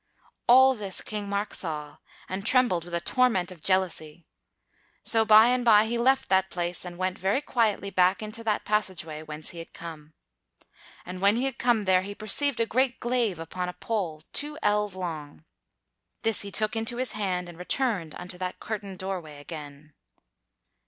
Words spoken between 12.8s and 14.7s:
glaive upon a pole two